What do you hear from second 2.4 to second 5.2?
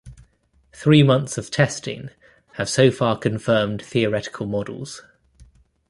have so far confirmed theoretical models.